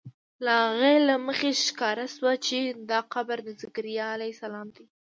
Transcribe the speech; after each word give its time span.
له 0.45 0.53
هغې 0.69 0.95
له 1.09 1.15
مخې 1.27 1.49
ښکاره 1.65 2.05
شوه 2.15 2.33
چې 2.45 2.57
دا 2.89 2.99
قبر 3.13 3.37
د 3.47 3.49
ذکریا 3.61 4.05
علیه 4.15 4.33
السلام 4.35 4.67
دی. 4.75 4.85